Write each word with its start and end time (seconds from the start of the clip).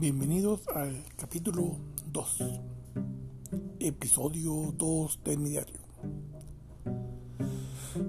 Bienvenidos 0.00 0.66
al 0.74 1.04
capítulo 1.14 1.76
2, 2.10 2.42
episodio 3.80 4.72
2 4.74 5.20
de 5.22 5.36
mi 5.36 5.50
diario. 5.50 5.80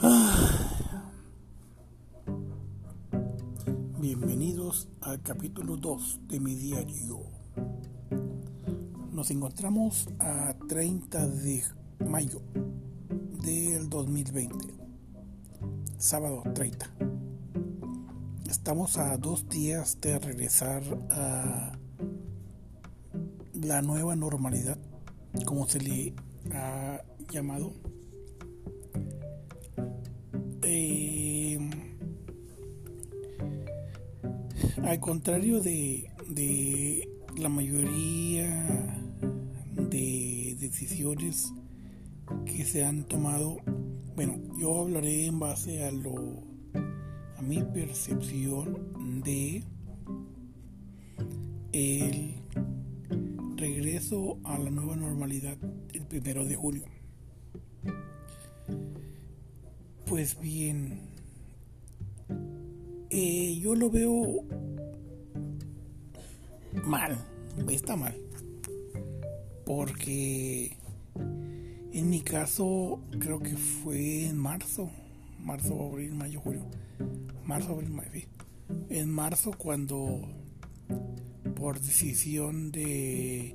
Ah. 0.00 1.10
Bienvenidos 3.98 4.86
al 5.00 5.22
capítulo 5.22 5.76
2 5.76 6.20
de 6.28 6.38
mi 6.38 6.54
diario. 6.54 7.18
Nos 9.10 9.32
encontramos 9.32 10.08
a 10.20 10.54
30 10.68 11.26
de 11.26 11.64
mayo 11.98 12.42
del 13.42 13.90
2020, 13.90 14.56
sábado 15.98 16.44
30 16.54 17.12
estamos 18.62 18.96
a 18.96 19.16
dos 19.16 19.48
días 19.48 20.00
de 20.00 20.20
regresar 20.20 20.84
a 21.10 21.76
la 23.62 23.82
nueva 23.82 24.16
normalidad, 24.16 24.78
como 25.46 25.66
se 25.68 25.80
le 25.80 26.14
ha 26.52 27.00
llamado. 27.30 27.72
Eh, 30.62 31.58
al 34.82 35.00
contrario 35.00 35.60
de, 35.60 36.10
de 36.28 37.08
la 37.36 37.48
mayoría 37.48 39.00
de 39.76 40.56
decisiones 40.58 41.52
que 42.46 42.64
se 42.64 42.84
han 42.84 43.04
tomado, 43.04 43.58
bueno, 44.14 44.36
yo 44.58 44.80
hablaré 44.82 45.26
en 45.26 45.38
base 45.38 45.84
a 45.84 45.90
lo 45.90 46.52
mi 47.42 47.60
percepción 47.60 49.22
de 49.24 49.64
el 51.72 52.41
regreso 53.62 54.40
a 54.42 54.58
la 54.58 54.70
nueva 54.70 54.96
normalidad 54.96 55.56
el 55.92 56.02
primero 56.02 56.44
de 56.44 56.56
julio. 56.56 56.82
Pues 60.04 60.40
bien, 60.40 60.98
eh, 63.08 63.56
yo 63.62 63.76
lo 63.76 63.88
veo 63.88 64.42
mal, 66.84 67.16
está 67.70 67.94
mal, 67.94 68.16
porque 69.64 70.76
en 71.92 72.10
mi 72.10 72.20
caso 72.20 72.98
creo 73.20 73.38
que 73.38 73.56
fue 73.56 74.26
en 74.26 74.38
marzo, 74.38 74.90
marzo, 75.38 75.80
abril, 75.86 76.14
mayo, 76.14 76.40
julio 76.40 76.64
marzo, 77.44 77.74
abril, 77.74 77.90
mayo, 77.90 78.10
En 78.88 79.08
marzo 79.08 79.52
cuando 79.56 80.20
por 81.62 81.80
decisión 81.80 82.72
de 82.72 83.54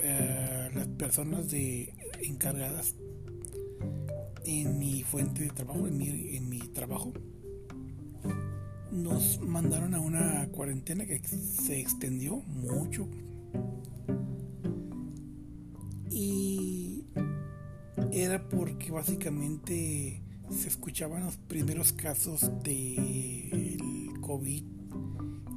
eh, 0.00 0.70
las 0.74 0.88
personas 0.88 1.50
de 1.50 1.92
encargadas 2.22 2.94
en 4.46 4.78
mi 4.78 5.02
fuente 5.02 5.42
de 5.42 5.50
trabajo, 5.50 5.86
en 5.86 5.98
mi, 5.98 6.36
en 6.36 6.48
mi 6.48 6.60
trabajo, 6.60 7.12
nos 8.90 9.38
mandaron 9.42 9.92
a 9.92 10.00
una 10.00 10.48
cuarentena 10.48 11.04
que 11.04 11.18
se 11.18 11.80
extendió 11.80 12.36
mucho. 12.36 13.06
Y 16.10 17.04
era 18.10 18.48
porque 18.48 18.90
básicamente 18.90 20.22
se 20.48 20.68
escuchaban 20.68 21.24
los 21.24 21.36
primeros 21.36 21.92
casos 21.92 22.50
del 22.62 24.14
COVID 24.22 24.64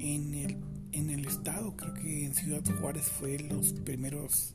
en 0.00 0.34
el, 0.34 0.67
en 0.92 1.10
el 1.10 1.26
estado. 1.26 1.76
Creo 1.76 1.94
que 1.94 2.26
en 2.26 2.34
Ciudad 2.34 2.62
Juárez 2.80 3.04
fue 3.04 3.38
los 3.38 3.72
primeros 3.72 4.54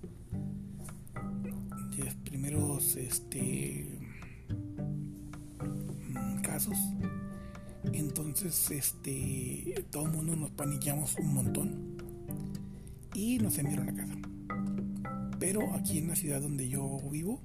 los 1.98 2.16
primeros 2.16 2.96
este 2.96 4.00
mm, 6.10 6.42
casos. 6.42 6.78
Entonces, 7.92 8.72
este 8.72 9.86
todo 9.92 10.06
el 10.06 10.12
mundo 10.12 10.36
nos 10.36 10.52
panillamos 10.52 11.16
un 11.18 11.34
montón 11.34 11.98
y 13.14 13.38
nos 13.38 13.58
enviaron 13.58 13.90
a 13.90 13.96
casa. 13.96 14.16
Pero 15.40 15.74
aquí 15.76 16.00
en 16.00 16.08
la 16.08 16.16
ciudad 16.16 16.42
donde 16.42 16.70
yo 16.70 17.00
vivo, 17.12 17.42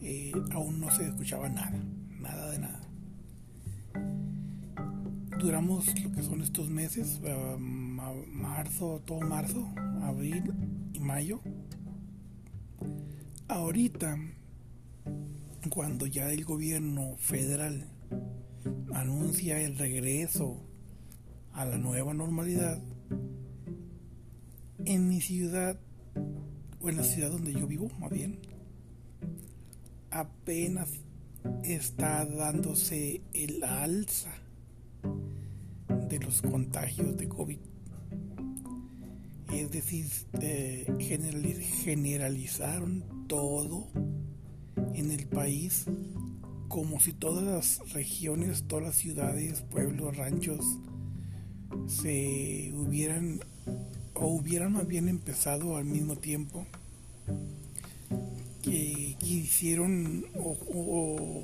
eh, 0.00 0.32
aún 0.50 0.80
no 0.80 0.90
se 0.90 1.06
escuchaba 1.06 1.48
nada, 1.48 1.80
nada 2.20 2.50
de 2.50 2.58
nada. 2.58 2.91
Duramos 5.42 6.00
lo 6.00 6.12
que 6.12 6.22
son 6.22 6.40
estos 6.40 6.70
meses, 6.70 7.20
eh, 7.24 7.56
marzo, 7.58 9.02
todo 9.04 9.18
marzo, 9.22 9.68
abril 10.00 10.54
y 10.92 11.00
mayo. 11.00 11.40
Ahorita, 13.48 14.16
cuando 15.68 16.06
ya 16.06 16.30
el 16.30 16.44
gobierno 16.44 17.16
federal 17.16 17.88
anuncia 18.94 19.60
el 19.60 19.76
regreso 19.76 20.62
a 21.52 21.64
la 21.64 21.76
nueva 21.76 22.14
normalidad, 22.14 22.80
en 24.84 25.08
mi 25.08 25.20
ciudad, 25.20 25.76
o 26.80 26.88
en 26.88 26.98
la 26.98 27.02
ciudad 27.02 27.32
donde 27.32 27.52
yo 27.52 27.66
vivo, 27.66 27.88
más 27.98 28.12
bien, 28.12 28.38
apenas 30.12 30.88
está 31.64 32.24
dándose 32.26 33.22
el 33.34 33.64
alza 33.64 34.32
de 36.08 36.18
los 36.18 36.42
contagios 36.42 37.16
de 37.16 37.28
COVID. 37.28 37.58
Es 39.52 39.70
decir, 39.70 40.06
eh, 40.40 40.86
generalizaron 40.98 43.04
todo 43.28 43.88
en 44.94 45.10
el 45.10 45.26
país 45.26 45.84
como 46.68 47.00
si 47.00 47.12
todas 47.12 47.44
las 47.44 47.92
regiones, 47.92 48.64
todas 48.66 48.86
las 48.86 48.96
ciudades, 48.96 49.62
pueblos, 49.62 50.16
ranchos 50.16 50.64
se 51.86 52.72
hubieran 52.74 53.40
o 54.14 54.26
hubieran 54.26 54.72
más 54.72 54.86
bien 54.86 55.08
empezado 55.08 55.76
al 55.76 55.84
mismo 55.84 56.16
tiempo 56.16 56.66
que 58.62 59.16
quisieron 59.18 60.24
o, 60.36 61.42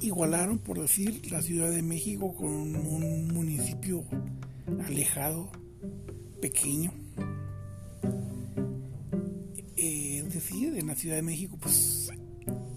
igualaron, 0.00 0.58
por 0.58 0.80
decir, 0.80 1.30
la 1.30 1.42
Ciudad 1.42 1.70
de 1.70 1.82
México 1.82 2.34
con 2.34 2.50
un 2.50 3.28
municipio 3.28 4.04
alejado, 4.86 5.50
pequeño. 6.40 6.92
Eh, 9.76 10.24
decir, 10.28 10.76
en 10.76 10.86
la 10.86 10.94
Ciudad 10.94 11.16
de 11.16 11.22
México, 11.22 11.56
pues, 11.60 12.10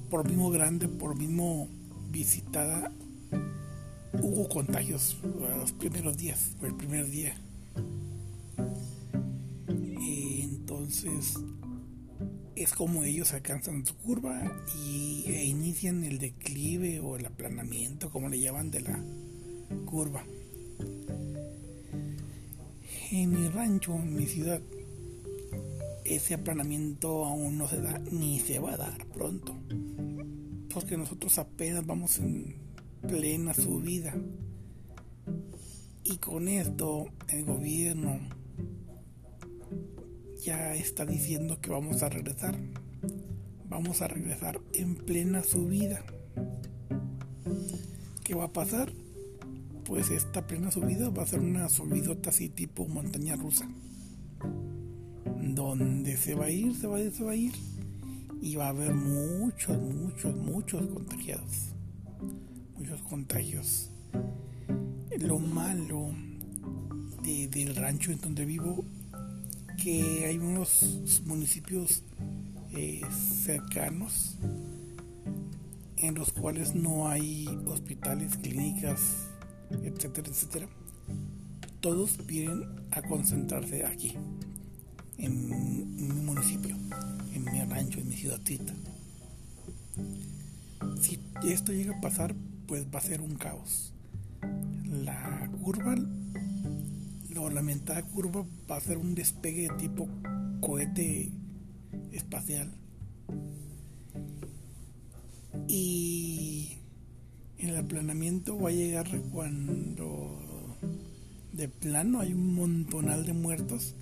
por 0.10 0.28
mismo 0.28 0.50
grande, 0.52 0.88
por 0.88 1.18
mismo 1.18 1.70
visitada, 2.10 2.92
hubo 4.22 4.48
contagios 4.48 5.18
los 5.58 5.72
primeros 5.72 6.18
días, 6.18 6.56
el 6.62 6.76
primer 6.76 7.10
día. 7.10 7.36
Eh, 9.68 10.42
entonces, 10.44 11.36
es 12.56 12.74
como 12.74 13.04
ellos 13.04 13.34
alcanzan 13.34 13.86
su 13.86 13.96
curva 13.98 14.42
y, 14.78 15.24
e 15.28 15.46
inician 15.46 16.04
el 16.04 16.20
declive 16.20 17.00
o 17.00 17.18
el 17.18 17.26
aplanamiento, 17.26 18.12
como 18.12 18.30
le 18.30 18.40
llaman, 18.40 18.72
de 18.72 18.82
la 18.82 19.04
curva. 19.86 20.24
En 23.12 23.32
mi 23.32 23.48
rancho, 23.50 23.96
en 23.96 24.16
mi 24.16 24.26
ciudad, 24.26 24.62
ese 26.06 26.34
aplanamiento 26.34 27.26
aún 27.26 27.58
no 27.58 27.68
se 27.68 27.82
da 27.82 28.00
ni 28.12 28.40
se 28.40 28.60
va 28.60 28.74
a 28.74 28.78
dar 28.78 29.06
pronto. 29.08 29.56
Porque 30.74 30.98
nosotros 30.98 31.38
apenas 31.38 31.86
vamos 31.86 32.20
en 32.20 32.56
plena 33.08 33.54
subida. 33.54 34.16
Y 36.04 36.18
con 36.18 36.48
esto 36.48 37.08
el 37.30 37.46
gobierno 37.46 38.20
ya 40.44 40.76
está 40.76 41.06
diciendo 41.06 41.62
que 41.62 41.70
vamos 41.70 42.04
a 42.04 42.10
regresar. 42.10 42.58
Vamos 43.70 44.02
a 44.02 44.08
regresar 44.08 44.60
en 44.74 44.96
plena 44.96 45.42
subida. 45.42 46.04
¿Qué 48.24 48.36
va 48.36 48.46
a 48.46 48.54
pasar? 48.54 48.92
Pues 49.86 50.10
esta 50.12 50.46
plena 50.46 50.70
subida 50.70 51.10
va 51.10 51.24
a 51.24 51.28
ser 51.28 51.40
una 51.40 51.70
subidota 51.70 52.30
así 52.30 52.50
tipo 52.50 52.86
montaña 52.88 53.36
rusa. 53.36 53.70
Donde 55.42 56.18
se 56.18 56.36
va 56.36 56.46
a 56.46 56.50
ir, 56.50 56.76
se 56.76 56.88
va 56.88 56.98
a 56.98 57.02
ir, 57.02 57.12
se 57.12 57.24
va 57.24 57.32
a 57.32 57.36
ir. 57.36 57.54
Y 58.42 58.56
va 58.56 58.66
a 58.66 58.70
haber 58.70 58.94
muchos, 58.94 59.78
muchos, 59.80 60.36
muchos 60.36 60.86
contagiados. 60.88 61.74
Muchos 62.78 63.02
contagios. 63.04 63.90
Lo 65.20 65.40
malo 65.40 66.10
del 67.24 67.76
rancho 67.76 68.12
en 68.12 68.20
donde 68.20 68.44
vivo 68.46 68.84
que 69.78 70.26
hay 70.26 70.38
unos 70.38 71.22
municipios 71.26 72.04
eh, 72.76 73.02
cercanos 73.46 74.38
en 75.98 76.16
los 76.16 76.34
cuales 76.34 76.76
no 76.76 77.08
hay 77.08 77.48
hospitales, 77.66 78.36
clínicas, 78.38 79.30
etcétera, 79.72 80.30
etcétera. 80.30 80.68
todos 81.80 82.26
vienen 82.26 82.64
a 82.92 83.02
concentrarse 83.02 83.86
aquí, 83.86 84.14
en, 85.18 85.50
mi 85.96 86.22
municipio, 86.22 86.76
en 87.34 87.46
mi 87.46 87.64
rancho, 87.66 88.00
en 88.00 88.10
mi 88.10 88.16
ciudadcita. 88.16 88.74
Si 91.00 91.20
esto 91.44 91.72
llega 91.72 91.98
a 91.98 92.02
pasar, 92.02 92.36
pues 92.68 92.86
va 92.94 93.00
a 93.00 93.02
ser 93.02 93.22
un 93.22 93.36
caos. 93.36 93.94
La 94.86 95.50
curva, 95.62 95.96
la 97.50 97.56
lamentada 97.56 98.04
curva, 98.04 98.46
va 98.70 98.78
a 98.78 98.82
ser 98.82 98.98
un 98.98 99.16
despegue 99.16 99.64
de 99.64 99.78
tipo 99.78 100.08
cohete 100.62 101.32
espacial. 102.12 102.72
Y 105.68 106.78
el 107.58 107.78
aplanamiento 107.78 108.60
va 108.60 108.70
a 108.70 108.74
llegar 108.74 109.08
cuando 109.32 110.78
de 111.54 111.70
plano 111.70 112.20
hay 112.20 112.34
un 112.34 112.56
montonal 112.56 113.26
de 113.26 113.34
muertos. 113.34 113.96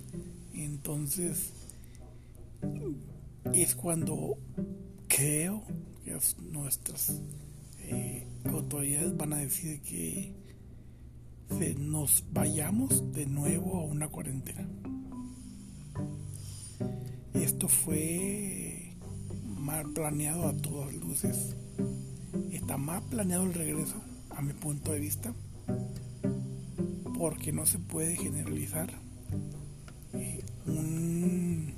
Entonces 0.54 1.52
es 3.52 3.74
cuando 3.74 4.38
creo 5.08 5.62
que 6.04 6.16
nuestras 6.50 7.20
eh, 7.80 8.26
autoridades 8.44 9.16
van 9.16 9.32
a 9.32 9.38
decir 9.38 9.80
que 9.82 10.41
nos 11.78 12.24
vayamos 12.32 13.12
de 13.12 13.26
nuevo 13.26 13.76
a 13.76 13.84
una 13.84 14.08
cuarentena. 14.08 14.66
Esto 17.34 17.68
fue 17.68 18.96
mal 19.44 19.92
planeado 19.92 20.48
a 20.48 20.56
todas 20.56 20.94
luces. 20.94 21.54
Está 22.50 22.78
mal 22.78 23.02
planeado 23.02 23.44
el 23.44 23.54
regreso, 23.54 23.96
a 24.30 24.40
mi 24.40 24.54
punto 24.54 24.92
de 24.92 25.00
vista 25.00 25.34
porque 27.18 27.52
no 27.52 27.66
se 27.66 27.78
puede 27.78 28.16
generalizar 28.16 28.90
eh, 30.14 30.42
eh, 30.66 31.74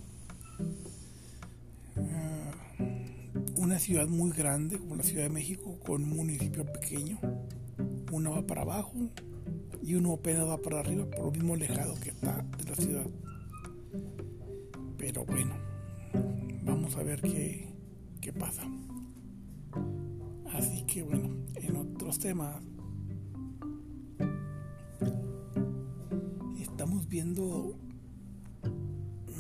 una 3.57 3.79
ciudad 3.79 4.07
muy 4.07 4.31
grande 4.31 4.79
como 4.79 4.97
la 4.97 5.03
Ciudad 5.03 5.25
de 5.25 5.31
México 5.31 5.79
con 5.85 6.05
un 6.05 6.17
municipio 6.17 6.65
pequeño. 6.65 7.19
Uno 8.13 8.31
va 8.31 8.47
para 8.47 8.63
abajo 8.63 8.93
y 9.85 9.95
uno 9.95 10.15
apenas 10.15 10.49
va 10.49 10.61
para 10.61 10.81
arriba 10.81 11.05
por 11.11 11.27
lo 11.27 11.31
mismo 11.33 11.55
alejado 11.55 11.95
que 12.01 12.11
está 12.11 12.45
de 12.59 12.65
la 12.65 12.75
ciudad. 12.75 13.07
Pero 14.97 15.25
bueno, 15.25 15.55
vamos 16.65 16.97
a 16.97 17.03
ver 17.03 17.21
qué, 17.21 17.69
qué 18.21 18.33
pasa. 18.33 18.63
Así 20.53 20.83
que 20.87 21.03
bueno, 21.03 21.31
en 21.57 21.77
otros 21.77 22.19
temas 22.19 22.63
viendo 27.15 27.79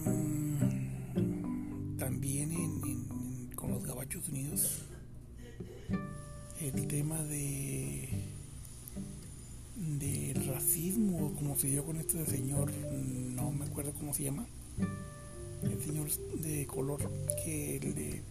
mm, 0.06 1.96
también 1.96 2.52
con 3.56 3.72
los 3.72 3.84
Gabachos 3.84 4.28
Unidos 4.28 4.86
el 6.60 6.86
tema 6.86 7.20
de 7.24 7.63
con 11.54 11.96
este 11.98 12.26
señor 12.26 12.68
no 12.92 13.52
me 13.52 13.64
acuerdo 13.64 13.92
cómo 13.94 14.12
se 14.12 14.24
llama. 14.24 14.44
El 15.62 15.80
señor 15.80 16.10
de 16.40 16.66
color 16.66 17.08
que 17.44 17.78
le 17.80 18.22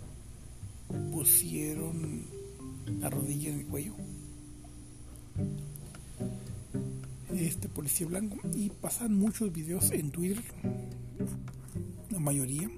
pusieron 1.10 2.26
la 3.00 3.10
rodilla 3.10 3.52
en 3.52 3.60
el 3.60 3.66
cuello. 3.66 3.94
Este 7.34 7.70
policía 7.70 8.08
blanco. 8.08 8.36
Y 8.54 8.70
pasan 8.70 9.18
muchos 9.18 9.54
videos 9.54 9.92
en 9.92 10.12
Twitter 10.12 10.44
la 12.10 12.20
mayoría 12.20 12.70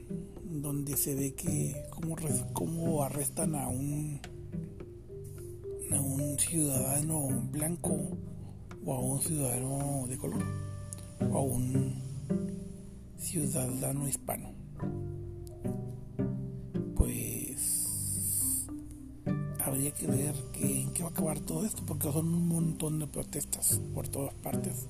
donde 0.44 0.96
se 0.96 1.16
ve 1.16 1.34
que 1.34 1.76
como 2.54 3.04
arrestan 3.04 3.56
a 3.56 3.68
un 3.68 4.22
a 5.92 6.00
un 6.00 6.38
ciudadano 6.38 7.30
blanco 7.52 8.16
o 8.86 8.94
a 8.94 9.00
un 9.00 9.22
ciudadano 9.22 10.06
de 10.08 10.18
color 10.18 10.44
o 11.32 11.38
a 11.38 11.42
un 11.42 11.96
ciudadano 13.18 14.08
hispano 14.08 14.56
habría 19.66 19.92
que 19.92 20.08
ver 20.08 20.36
que, 20.54 20.82
en 20.82 20.94
qué 20.94 21.04
va 21.04 21.10
a 21.10 21.12
acabar 21.12 21.40
todo 21.40 21.66
esto, 21.66 21.84
porque 21.86 22.12
son 22.12 22.34
un 22.34 22.48
montón 22.48 23.00
de 23.00 23.08
protestas 23.08 23.82
por 23.94 24.08
todas 24.08 24.34
partes. 24.36 24.86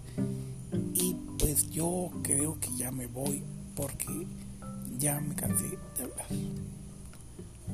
Y 0.94 1.16
pues 1.40 1.70
yo 1.72 2.12
creo 2.22 2.60
que 2.60 2.70
ya 2.76 2.92
me 2.92 3.08
voy, 3.08 3.44
porque 3.76 4.28
ya 4.98 5.20
me 5.20 5.34
cansé 5.34 5.66
de 5.98 6.04
hablar. 6.04 6.28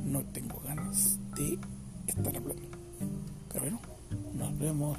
No 0.06 0.24
tengo 0.26 0.62
ganas 0.62 1.18
de 1.36 1.58
estar 2.08 2.38
hablando. 2.38 2.64
Pero 3.50 3.62
bueno, 3.62 3.80
nos 4.34 4.58
vemos. 4.58 4.98